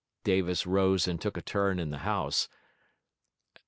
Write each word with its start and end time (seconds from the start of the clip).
Davis 0.23 0.65
rose 0.65 1.07
and 1.07 1.21
took 1.21 1.37
a 1.37 1.43
turn 1.43 1.77
in 1.77 1.91
the 1.91 1.99
house. 1.99 2.49